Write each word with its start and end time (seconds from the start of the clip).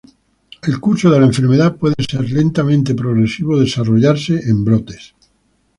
El 0.63 0.79
curso 0.79 1.11
de 1.11 1.19
la 1.19 1.27
enfermedad 1.27 1.75
puede 1.75 1.93
ser 2.09 2.27
lentamente 2.31 2.95
progresivo 2.95 3.53
o 3.53 3.59
desarrollarse 3.59 4.49
en 4.49 4.65
brotes. 4.65 5.13